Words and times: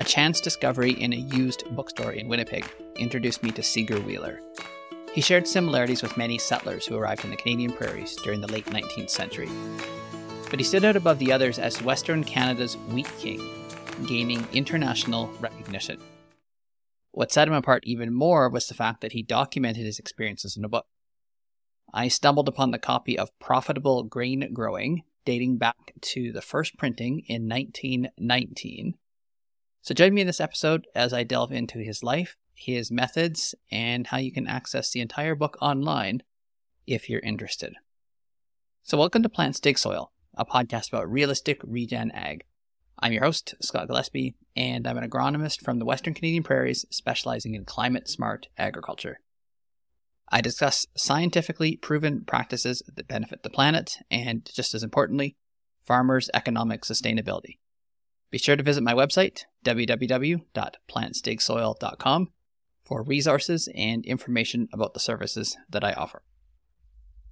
A 0.00 0.04
chance 0.04 0.40
discovery 0.40 0.92
in 0.92 1.12
a 1.12 1.16
used 1.16 1.64
bookstore 1.76 2.12
in 2.12 2.26
Winnipeg 2.26 2.64
introduced 2.96 3.42
me 3.42 3.50
to 3.52 3.62
Seager 3.62 4.00
Wheeler. 4.00 4.40
He 5.12 5.20
shared 5.20 5.46
similarities 5.46 6.02
with 6.02 6.16
many 6.16 6.38
settlers 6.38 6.86
who 6.86 6.96
arrived 6.96 7.22
in 7.24 7.30
the 7.30 7.36
Canadian 7.36 7.70
prairies 7.70 8.16
during 8.16 8.40
the 8.40 8.50
late 8.50 8.64
19th 8.64 9.10
century. 9.10 9.50
But 10.48 10.58
he 10.58 10.64
stood 10.64 10.86
out 10.86 10.96
above 10.96 11.18
the 11.18 11.32
others 11.32 11.58
as 11.58 11.82
Western 11.82 12.24
Canada's 12.24 12.78
wheat 12.78 13.12
king, 13.18 13.46
gaining 14.06 14.48
international 14.54 15.26
recognition. 15.38 16.00
What 17.12 17.30
set 17.30 17.46
him 17.46 17.54
apart 17.54 17.82
even 17.84 18.14
more 18.14 18.48
was 18.48 18.68
the 18.68 18.74
fact 18.74 19.02
that 19.02 19.12
he 19.12 19.22
documented 19.22 19.84
his 19.84 19.98
experiences 19.98 20.56
in 20.56 20.64
a 20.64 20.68
book. 20.68 20.86
I 21.92 22.08
stumbled 22.08 22.48
upon 22.48 22.70
the 22.70 22.78
copy 22.78 23.18
of 23.18 23.38
Profitable 23.38 24.04
Grain 24.04 24.48
Growing, 24.54 25.02
dating 25.26 25.58
back 25.58 25.92
to 26.00 26.32
the 26.32 26.40
first 26.40 26.78
printing 26.78 27.22
in 27.26 27.50
1919. 27.50 28.94
So 29.82 29.94
join 29.94 30.12
me 30.12 30.20
in 30.20 30.26
this 30.26 30.40
episode 30.40 30.86
as 30.94 31.14
I 31.14 31.24
delve 31.24 31.52
into 31.52 31.78
his 31.78 32.02
life, 32.02 32.36
his 32.52 32.90
methods, 32.90 33.54
and 33.70 34.06
how 34.06 34.18
you 34.18 34.30
can 34.30 34.46
access 34.46 34.90
the 34.90 35.00
entire 35.00 35.34
book 35.34 35.56
online 35.62 36.22
if 36.86 37.08
you're 37.08 37.20
interested. 37.20 37.72
So, 38.82 38.98
welcome 38.98 39.22
to 39.22 39.30
Plants 39.30 39.58
Dig 39.58 39.78
Soil, 39.78 40.12
a 40.34 40.44
podcast 40.44 40.88
about 40.88 41.10
realistic 41.10 41.62
regen 41.64 42.10
ag. 42.10 42.44
I'm 42.98 43.12
your 43.12 43.24
host, 43.24 43.54
Scott 43.62 43.88
Gillespie, 43.88 44.34
and 44.54 44.86
I'm 44.86 44.98
an 44.98 45.08
agronomist 45.08 45.62
from 45.64 45.78
the 45.78 45.86
Western 45.86 46.12
Canadian 46.12 46.42
prairies 46.42 46.84
specializing 46.90 47.54
in 47.54 47.64
climate 47.64 48.06
smart 48.06 48.48
agriculture. 48.58 49.20
I 50.30 50.42
discuss 50.42 50.86
scientifically 50.94 51.76
proven 51.78 52.26
practices 52.26 52.82
that 52.94 53.08
benefit 53.08 53.42
the 53.42 53.50
planet 53.50 53.96
and, 54.10 54.46
just 54.54 54.74
as 54.74 54.82
importantly, 54.82 55.36
farmers' 55.86 56.28
economic 56.34 56.82
sustainability. 56.82 57.56
Be 58.30 58.36
sure 58.36 58.56
to 58.56 58.62
visit 58.62 58.82
my 58.82 58.92
website, 58.92 59.44
www.plantsdigsoil.com, 59.64 62.32
for 62.82 63.02
resources 63.02 63.68
and 63.74 64.04
information 64.04 64.68
about 64.72 64.94
the 64.94 65.00
services 65.00 65.56
that 65.68 65.84
I 65.84 65.92
offer. 65.92 66.22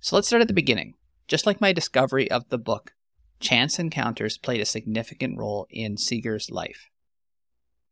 So 0.01 0.17
let's 0.17 0.29
start 0.29 0.43
at 0.43 0.49
the 0.49 0.55
beginning. 0.55 0.95
Just 1.27 1.47
like 1.47 1.61
my 1.61 1.73
discovery 1.73 2.31
of 2.31 2.49
the 2.49 2.59
book, 2.59 2.95
chance 3.41 3.79
encounters 3.79 4.39
played 4.39 4.61
a 4.61 4.67
significant 4.67 5.37
role 5.37 5.67
in 5.71 5.97
Seager's 5.97 6.51
life. 6.51 6.89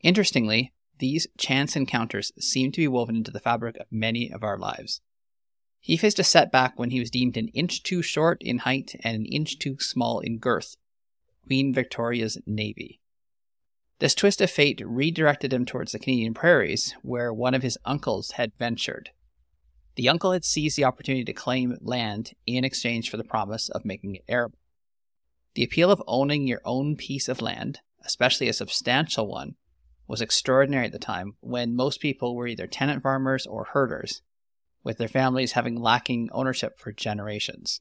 Interestingly, 0.01 0.73
these 0.99 1.27
chance 1.37 1.77
encounters 1.77 2.33
seem 2.39 2.73
to 2.73 2.81
be 2.81 2.89
woven 2.89 3.17
into 3.17 3.31
the 3.31 3.41
fabric 3.41 3.77
of 3.77 3.87
many 3.91 4.31
of 4.31 4.43
our 4.43 4.59
lives. 4.59 5.01
He 5.81 5.97
faced 5.97 6.19
a 6.19 6.25
setback 6.25 6.79
when 6.79 6.91
he 6.91 7.01
was 7.01 7.11
deemed 7.11 7.37
an 7.37 7.49
inch 7.49 7.83
too 7.83 8.03
short 8.03 8.43
in 8.43 8.59
height 8.59 8.95
and 9.05 9.17
an 9.17 9.27
inch 9.27 9.59
too 9.59 9.77
small 9.79 10.21
in 10.21 10.39
girth. 10.39 10.77
Queen 11.47 11.73
Victoria's 11.73 12.39
Navy. 12.47 13.01
This 13.99 14.15
twist 14.15 14.43
of 14.43 14.51
fate 14.51 14.83
redirected 14.85 15.53
him 15.55 15.65
towards 15.65 15.93
the 15.93 15.99
Canadian 15.99 16.35
prairies, 16.35 16.95
where 17.03 17.33
one 17.33 17.55
of 17.55 17.63
his 17.63 17.79
uncles 17.85 18.33
had 18.33 18.53
ventured. 18.59 19.11
The 19.95 20.11
uncle 20.11 20.33
had 20.33 20.45
seized 20.45 20.77
the 20.77 20.85
opportunity 20.85 21.25
to 21.25 21.33
claim 21.33 21.79
land 21.81 22.33
in 22.47 22.63
exchange 22.63 23.09
for 23.09 23.17
the 23.17 23.25
promise 23.25 23.71
of 23.71 23.87
making 23.87 24.17
it 24.17 24.25
arable. 24.29 24.59
The 25.55 25.65
appeal 25.65 25.91
of 25.91 26.03
owning 26.07 26.47
your 26.47 26.61
own 26.67 26.97
piece 26.97 27.29
of 27.29 27.41
land, 27.41 27.81
especially 28.05 28.49
a 28.49 28.53
substantial 28.53 29.27
one, 29.27 29.55
was 30.07 30.21
extraordinary 30.21 30.85
at 30.85 30.93
the 30.93 30.99
time 30.99 31.37
when 31.41 31.75
most 31.75 32.01
people 32.01 32.37
were 32.37 32.47
either 32.47 32.67
tenant 32.67 33.03
farmers 33.03 33.47
or 33.47 33.65
herders, 33.73 34.21
with 34.85 34.99
their 34.99 35.09
families 35.09 35.53
having 35.53 35.81
lacking 35.81 36.29
ownership 36.33 36.79
for 36.79 36.93
generations. 36.93 37.81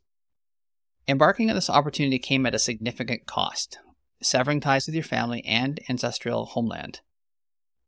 Embarking 1.09 1.49
on 1.49 1.55
this 1.55 1.69
opportunity 1.69 2.17
came 2.17 2.45
at 2.45 2.55
a 2.55 2.59
significant 2.59 3.25
cost, 3.25 3.77
severing 4.21 4.59
ties 4.59 4.85
with 4.85 4.95
your 4.95 5.03
family 5.03 5.43
and 5.45 5.79
ancestral 5.89 6.45
homeland. 6.45 7.01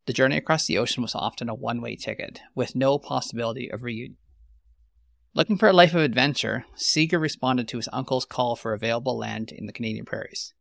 The 0.05 0.13
journey 0.13 0.37
across 0.37 0.65
the 0.65 0.77
ocean 0.77 1.03
was 1.03 1.15
often 1.15 1.49
a 1.49 1.53
one 1.53 1.81
way 1.81 1.95
ticket, 1.95 2.41
with 2.55 2.75
no 2.75 2.97
possibility 2.97 3.69
of 3.69 3.83
reunion. 3.83 4.17
Looking 5.33 5.57
for 5.57 5.67
a 5.67 5.73
life 5.73 5.93
of 5.93 6.01
adventure, 6.01 6.65
Seager 6.75 7.19
responded 7.19 7.67
to 7.67 7.77
his 7.77 7.89
uncle's 7.91 8.25
call 8.25 8.55
for 8.55 8.73
available 8.73 9.17
land 9.17 9.51
in 9.51 9.65
the 9.65 9.73
Canadian 9.73 10.05
prairies. 10.05 10.53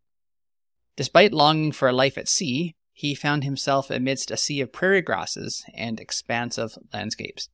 Despite 0.96 1.32
longing 1.32 1.72
for 1.72 1.88
a 1.88 1.92
life 1.92 2.18
at 2.18 2.28
sea, 2.28 2.74
he 2.92 3.14
found 3.14 3.44
himself 3.44 3.90
amidst 3.90 4.30
a 4.30 4.36
sea 4.36 4.60
of 4.60 4.72
prairie 4.72 5.02
grasses 5.02 5.64
and 5.74 6.00
expansive 6.00 6.76
landscapes. 6.92 7.48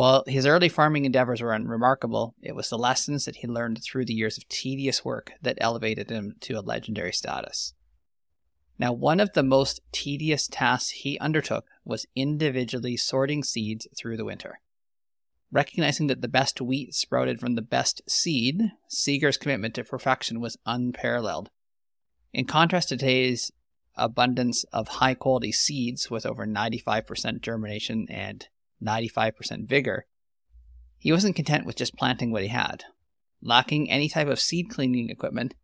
While 0.00 0.24
his 0.26 0.46
early 0.46 0.70
farming 0.70 1.04
endeavors 1.04 1.42
were 1.42 1.52
unremarkable, 1.52 2.34
it 2.40 2.54
was 2.54 2.70
the 2.70 2.78
lessons 2.78 3.26
that 3.26 3.36
he 3.36 3.46
learned 3.46 3.82
through 3.84 4.06
the 4.06 4.14
years 4.14 4.38
of 4.38 4.48
tedious 4.48 5.04
work 5.04 5.32
that 5.42 5.58
elevated 5.60 6.08
him 6.08 6.36
to 6.40 6.54
a 6.54 6.62
legendary 6.62 7.12
status. 7.12 7.74
Now, 8.78 8.94
one 8.94 9.20
of 9.20 9.34
the 9.34 9.42
most 9.42 9.82
tedious 9.92 10.48
tasks 10.48 10.88
he 10.88 11.18
undertook 11.18 11.66
was 11.84 12.06
individually 12.16 12.96
sorting 12.96 13.44
seeds 13.44 13.86
through 13.94 14.16
the 14.16 14.24
winter. 14.24 14.62
Recognizing 15.52 16.06
that 16.06 16.22
the 16.22 16.28
best 16.28 16.62
wheat 16.62 16.94
sprouted 16.94 17.38
from 17.38 17.54
the 17.54 17.60
best 17.60 18.00
seed, 18.08 18.72
Seager's 18.88 19.36
commitment 19.36 19.74
to 19.74 19.84
perfection 19.84 20.40
was 20.40 20.56
unparalleled. 20.64 21.50
In 22.32 22.46
contrast 22.46 22.88
to 22.88 22.96
today's 22.96 23.52
abundance 23.96 24.64
of 24.72 24.88
high 24.88 25.12
quality 25.12 25.52
seeds 25.52 26.10
with 26.10 26.24
over 26.24 26.46
95% 26.46 27.42
germination 27.42 28.06
and 28.08 28.48
95% 28.84 29.68
vigor, 29.68 30.06
he 30.98 31.12
wasn't 31.12 31.36
content 31.36 31.64
with 31.64 31.76
just 31.76 31.96
planting 31.96 32.30
what 32.30 32.42
he 32.42 32.48
had. 32.48 32.84
Lacking 33.42 33.90
any 33.90 34.08
type 34.08 34.28
of 34.28 34.38
seed 34.38 34.68
cleaning 34.68 35.08
equipment, 35.08 35.54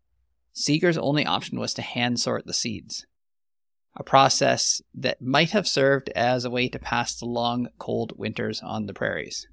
Seager's 0.51 0.97
only 0.97 1.23
option 1.23 1.59
was 1.59 1.75
to 1.75 1.83
hand 1.83 2.19
sort 2.19 2.47
the 2.47 2.53
seeds, 2.53 3.05
a 3.95 4.03
process 4.03 4.81
that 4.95 5.21
might 5.21 5.51
have 5.51 5.67
served 5.67 6.09
as 6.15 6.43
a 6.43 6.49
way 6.49 6.67
to 6.69 6.79
pass 6.79 7.15
the 7.15 7.25
long, 7.25 7.67
cold 7.77 8.13
winters 8.17 8.61
on 8.63 8.87
the 8.87 8.93
prairies. 8.93 9.47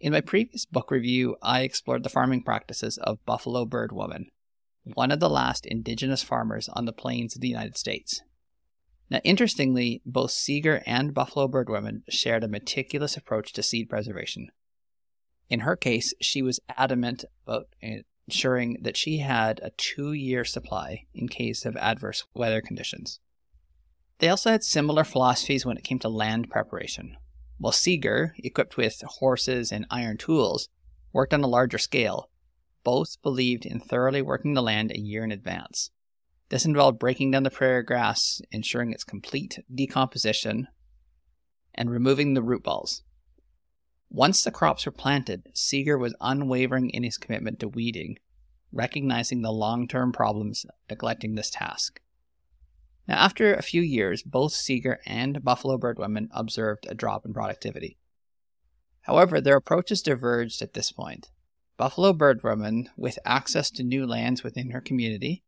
In 0.00 0.12
my 0.12 0.20
previous 0.20 0.64
book 0.64 0.90
review, 0.90 1.36
I 1.40 1.60
explored 1.60 2.02
the 2.02 2.08
farming 2.08 2.42
practices 2.42 2.98
of 2.98 3.24
Buffalo 3.24 3.64
Bird 3.64 3.92
Woman, 3.92 4.26
one 4.82 5.12
of 5.12 5.20
the 5.20 5.30
last 5.30 5.66
indigenous 5.66 6.24
farmers 6.24 6.68
on 6.70 6.86
the 6.86 6.92
plains 6.92 7.36
of 7.36 7.40
the 7.40 7.48
United 7.48 7.76
States. 7.78 8.22
Now, 9.10 9.20
interestingly, 9.24 10.00
both 10.06 10.30
Seager 10.30 10.82
and 10.86 11.12
Buffalo 11.12 11.48
Bird 11.48 11.68
Woman 11.68 12.04
shared 12.08 12.44
a 12.44 12.48
meticulous 12.48 13.16
approach 13.16 13.52
to 13.54 13.62
seed 13.62 13.90
preservation. 13.90 14.50
In 15.48 15.60
her 15.60 15.74
case, 15.74 16.14
she 16.20 16.42
was 16.42 16.60
adamant 16.76 17.24
about 17.44 17.74
ensuring 17.80 18.78
that 18.82 18.96
she 18.96 19.18
had 19.18 19.58
a 19.64 19.70
two 19.70 20.12
year 20.12 20.44
supply 20.44 21.06
in 21.12 21.28
case 21.28 21.66
of 21.66 21.76
adverse 21.76 22.24
weather 22.34 22.60
conditions. 22.60 23.18
They 24.20 24.28
also 24.28 24.50
had 24.50 24.62
similar 24.62 25.02
philosophies 25.02 25.66
when 25.66 25.76
it 25.76 25.84
came 25.84 25.98
to 26.00 26.08
land 26.08 26.48
preparation. 26.48 27.16
While 27.58 27.72
Seager, 27.72 28.34
equipped 28.38 28.76
with 28.76 29.02
horses 29.04 29.72
and 29.72 29.86
iron 29.90 30.18
tools, 30.18 30.68
worked 31.12 31.34
on 31.34 31.42
a 31.42 31.48
larger 31.48 31.78
scale, 31.78 32.30
both 32.84 33.20
believed 33.22 33.66
in 33.66 33.80
thoroughly 33.80 34.22
working 34.22 34.54
the 34.54 34.62
land 34.62 34.92
a 34.92 35.00
year 35.00 35.24
in 35.24 35.32
advance. 35.32 35.90
This 36.50 36.64
involved 36.64 36.98
breaking 36.98 37.30
down 37.30 37.44
the 37.44 37.50
prairie 37.50 37.84
grass, 37.84 38.42
ensuring 38.50 38.92
its 38.92 39.04
complete 39.04 39.60
decomposition, 39.72 40.66
and 41.72 41.88
removing 41.88 42.34
the 42.34 42.42
root 42.42 42.64
balls. 42.64 43.04
Once 44.10 44.42
the 44.42 44.50
crops 44.50 44.84
were 44.84 44.90
planted, 44.90 45.46
Seager 45.54 45.96
was 45.96 46.16
unwavering 46.20 46.90
in 46.90 47.04
his 47.04 47.18
commitment 47.18 47.60
to 47.60 47.68
weeding, 47.68 48.18
recognizing 48.72 49.42
the 49.42 49.52
long 49.52 49.86
term 49.86 50.10
problems 50.10 50.66
neglecting 50.88 51.36
this 51.36 51.50
task. 51.50 52.00
Now, 53.06 53.18
after 53.18 53.54
a 53.54 53.62
few 53.62 53.80
years, 53.80 54.24
both 54.24 54.52
Seager 54.52 54.98
and 55.06 55.44
Buffalo 55.44 55.78
Bird 55.78 56.00
Woman 56.00 56.28
observed 56.32 56.84
a 56.88 56.96
drop 56.96 57.24
in 57.24 57.32
productivity. 57.32 57.96
However, 59.02 59.40
their 59.40 59.56
approaches 59.56 60.02
diverged 60.02 60.62
at 60.62 60.74
this 60.74 60.90
point. 60.90 61.30
Buffalo 61.76 62.12
Bird 62.12 62.42
Woman, 62.42 62.88
with 62.96 63.20
access 63.24 63.70
to 63.70 63.84
new 63.84 64.04
lands 64.04 64.42
within 64.42 64.70
her 64.70 64.80
community 64.80 65.44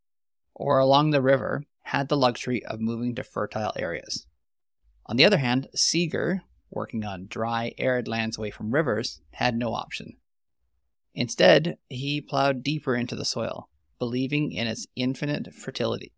or 0.54 0.78
along 0.78 1.10
the 1.10 1.22
river, 1.22 1.64
had 1.84 2.08
the 2.08 2.16
luxury 2.16 2.64
of 2.64 2.80
moving 2.80 3.14
to 3.14 3.24
fertile 3.24 3.72
areas. 3.76 4.26
On 5.06 5.16
the 5.16 5.24
other 5.24 5.38
hand, 5.38 5.68
Seager, 5.74 6.42
working 6.70 7.04
on 7.04 7.26
dry, 7.26 7.72
arid 7.78 8.08
lands 8.08 8.38
away 8.38 8.50
from 8.50 8.72
rivers, 8.72 9.20
had 9.32 9.56
no 9.56 9.74
option. 9.74 10.16
Instead, 11.14 11.76
he 11.88 12.20
plowed 12.20 12.62
deeper 12.62 12.94
into 12.94 13.14
the 13.14 13.24
soil, 13.24 13.68
believing 13.98 14.52
in 14.52 14.66
its 14.66 14.86
infinite 14.96 15.52
fertility, 15.52 16.12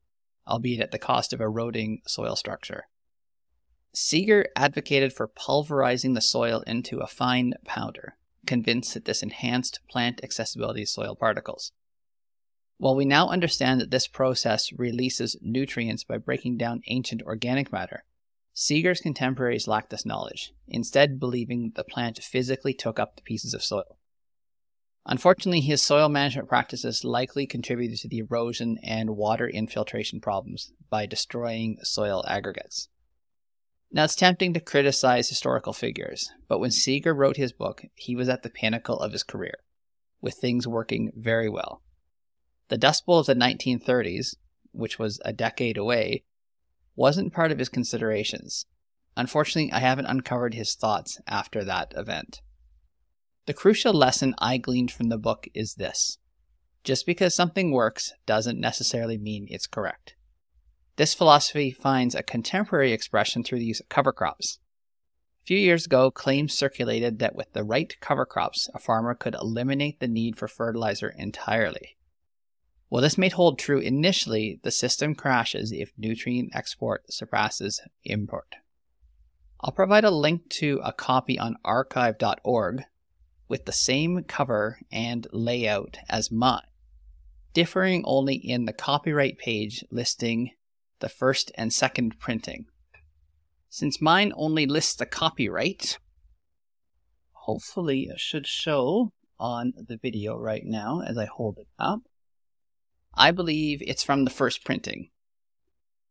albeit 0.46 0.80
at 0.80 0.90
the 0.90 0.98
cost 0.98 1.32
of 1.32 1.40
eroding 1.40 2.00
soil 2.06 2.36
structure. 2.36 2.84
Seager 3.92 4.46
advocated 4.56 5.12
for 5.12 5.28
pulverizing 5.28 6.14
the 6.14 6.20
soil 6.20 6.62
into 6.66 6.98
a 6.98 7.06
fine 7.06 7.54
powder, 7.64 8.16
convinced 8.46 8.94
that 8.94 9.04
this 9.04 9.22
enhanced 9.22 9.80
plant 9.88 10.20
accessibility 10.22 10.84
soil 10.84 11.14
particles. 11.14 11.72
While 12.78 12.96
we 12.96 13.04
now 13.04 13.28
understand 13.28 13.80
that 13.80 13.90
this 13.90 14.08
process 14.08 14.72
releases 14.76 15.36
nutrients 15.40 16.04
by 16.04 16.18
breaking 16.18 16.58
down 16.58 16.82
ancient 16.88 17.22
organic 17.22 17.72
matter, 17.72 18.04
Seager's 18.52 19.00
contemporaries 19.00 19.66
lacked 19.66 19.90
this 19.90 20.06
knowledge, 20.06 20.52
instead, 20.68 21.18
believing 21.18 21.72
the 21.74 21.84
plant 21.84 22.22
physically 22.22 22.74
took 22.74 22.98
up 22.98 23.16
the 23.16 23.22
pieces 23.22 23.54
of 23.54 23.64
soil. 23.64 23.98
Unfortunately, 25.06 25.60
his 25.60 25.82
soil 25.82 26.08
management 26.08 26.48
practices 26.48 27.04
likely 27.04 27.46
contributed 27.46 27.98
to 27.98 28.08
the 28.08 28.18
erosion 28.18 28.78
and 28.82 29.16
water 29.16 29.48
infiltration 29.48 30.20
problems 30.20 30.72
by 30.88 31.04
destroying 31.04 31.76
soil 31.82 32.24
aggregates. 32.26 32.88
Now, 33.92 34.04
it's 34.04 34.16
tempting 34.16 34.54
to 34.54 34.60
criticize 34.60 35.28
historical 35.28 35.72
figures, 35.72 36.30
but 36.48 36.58
when 36.58 36.70
Seager 36.70 37.14
wrote 37.14 37.36
his 37.36 37.52
book, 37.52 37.82
he 37.94 38.16
was 38.16 38.28
at 38.28 38.42
the 38.42 38.50
pinnacle 38.50 38.98
of 38.98 39.12
his 39.12 39.22
career, 39.22 39.58
with 40.20 40.34
things 40.34 40.66
working 40.66 41.12
very 41.14 41.48
well. 41.48 41.83
The 42.74 42.78
Dust 42.78 43.06
Bowl 43.06 43.20
of 43.20 43.26
the 43.26 43.36
1930s, 43.36 44.34
which 44.72 44.98
was 44.98 45.20
a 45.24 45.32
decade 45.32 45.78
away, 45.78 46.24
wasn't 46.96 47.32
part 47.32 47.52
of 47.52 47.60
his 47.60 47.68
considerations. 47.68 48.66
Unfortunately, 49.16 49.70
I 49.70 49.78
haven't 49.78 50.06
uncovered 50.06 50.54
his 50.54 50.74
thoughts 50.74 51.20
after 51.28 51.62
that 51.62 51.94
event. 51.96 52.42
The 53.46 53.54
crucial 53.54 53.92
lesson 53.92 54.34
I 54.38 54.56
gleaned 54.58 54.90
from 54.90 55.08
the 55.08 55.18
book 55.18 55.46
is 55.54 55.76
this 55.76 56.18
just 56.82 57.06
because 57.06 57.32
something 57.32 57.70
works 57.70 58.12
doesn't 58.26 58.58
necessarily 58.58 59.18
mean 59.18 59.46
it's 59.48 59.68
correct. 59.68 60.16
This 60.96 61.14
philosophy 61.14 61.70
finds 61.70 62.16
a 62.16 62.24
contemporary 62.24 62.92
expression 62.92 63.44
through 63.44 63.60
the 63.60 63.66
use 63.66 63.78
of 63.78 63.88
cover 63.88 64.12
crops. 64.12 64.58
A 65.44 65.46
few 65.46 65.58
years 65.58 65.86
ago, 65.86 66.10
claims 66.10 66.54
circulated 66.54 67.20
that 67.20 67.36
with 67.36 67.52
the 67.52 67.62
right 67.62 67.94
cover 68.00 68.26
crops, 68.26 68.68
a 68.74 68.80
farmer 68.80 69.14
could 69.14 69.36
eliminate 69.36 70.00
the 70.00 70.08
need 70.08 70.36
for 70.36 70.48
fertilizer 70.48 71.14
entirely. 71.16 71.96
While 72.94 73.02
this 73.02 73.18
may 73.18 73.28
hold 73.28 73.58
true 73.58 73.80
initially, 73.80 74.60
the 74.62 74.70
system 74.70 75.16
crashes 75.16 75.72
if 75.72 75.90
nutrient 75.98 76.54
export 76.54 77.12
surpasses 77.12 77.80
import. 78.04 78.54
I'll 79.60 79.72
provide 79.72 80.04
a 80.04 80.12
link 80.12 80.48
to 80.60 80.80
a 80.84 80.92
copy 80.92 81.36
on 81.36 81.56
archive.org 81.64 82.84
with 83.48 83.64
the 83.64 83.72
same 83.72 84.22
cover 84.22 84.78
and 84.92 85.26
layout 85.32 85.96
as 86.08 86.30
mine, 86.30 86.68
differing 87.52 88.04
only 88.06 88.36
in 88.36 88.64
the 88.64 88.72
copyright 88.72 89.38
page 89.38 89.84
listing 89.90 90.52
the 91.00 91.08
first 91.08 91.50
and 91.56 91.72
second 91.72 92.20
printing. 92.20 92.66
Since 93.68 94.00
mine 94.00 94.32
only 94.36 94.66
lists 94.66 94.94
the 94.94 95.06
copyright, 95.06 95.98
hopefully 97.32 98.02
it 98.02 98.20
should 98.20 98.46
show 98.46 99.10
on 99.40 99.72
the 99.76 99.96
video 99.96 100.38
right 100.38 100.64
now 100.64 101.00
as 101.04 101.18
I 101.18 101.24
hold 101.24 101.58
it 101.58 101.66
up. 101.76 102.02
I 103.16 103.30
believe 103.30 103.80
it's 103.86 104.02
from 104.02 104.24
the 104.24 104.30
first 104.30 104.64
printing. 104.64 105.10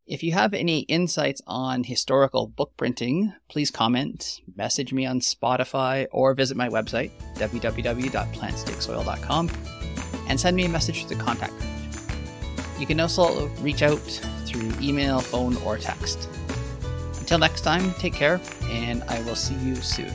If 0.06 0.22
you 0.22 0.34
have 0.34 0.54
any 0.54 0.82
insights 0.82 1.42
on 1.48 1.86
historical 1.86 2.48
book 2.48 2.74
printing, 2.76 3.32
please 3.48 3.72
comment, 3.72 4.42
message 4.54 4.92
me 4.92 5.06
on 5.06 5.22
Spotify, 5.22 6.08
or 6.12 6.34
visit 6.34 6.58
my 6.58 6.68
website, 6.68 7.12
www.plantsdigsoil.com, 7.36 9.50
and 10.28 10.38
send 10.40 10.58
me 10.58 10.66
a 10.66 10.70
message 10.70 11.04
to 11.04 11.10
the 11.10 11.16
contact 11.16 11.54
page. 11.60 11.70
You 12.80 12.86
can 12.86 13.00
also 13.00 13.48
reach 13.62 13.82
out 13.82 13.98
through 14.46 14.74
email, 14.82 15.22
phone, 15.22 15.56
or 15.58 15.78
text. 15.78 16.28
Until 17.20 17.38
next 17.38 17.62
time, 17.62 17.94
take 17.94 18.14
care, 18.14 18.42
and 18.64 19.04
I 19.04 19.22
will 19.22 19.36
see 19.36 19.56
you 19.56 19.76
soon. 19.76 20.12